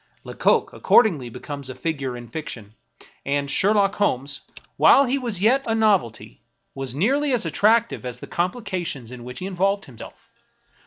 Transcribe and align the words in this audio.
Lecoq 0.23 0.73
accordingly 0.73 1.29
becomes 1.29 1.69
a 1.69 1.75
figure 1.75 2.17
in 2.17 2.27
fiction, 2.27 2.73
and 3.23 3.51
Sherlock, 3.51 3.99
while 4.75 5.05
he 5.05 5.19
was 5.19 5.35
as 5.35 5.41
yet 5.43 5.61
a 5.67 5.75
9 5.75 5.77
American 5.77 5.77
Mystery 5.77 5.85
Stories 5.85 6.31
novelty, 6.31 6.41
was 6.73 6.95
nearly 6.95 7.33
as 7.33 7.45
attractive 7.45 8.03
as 8.03 8.19
the 8.19 8.25
complications 8.25 9.11
in 9.11 9.23
which 9.23 9.37
he 9.37 9.45
involved 9.45 9.85
himself. 9.85 10.27